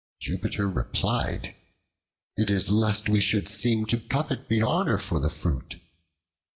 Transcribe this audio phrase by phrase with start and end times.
[0.19, 1.53] Jupiter replied,
[2.35, 5.75] "It is lest we should seem to covet the honor for the fruit."